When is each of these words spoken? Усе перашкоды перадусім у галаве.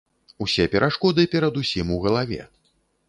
Усе 0.45 0.65
перашкоды 0.75 1.25
перадусім 1.35 1.93
у 1.99 2.01
галаве. 2.07 2.41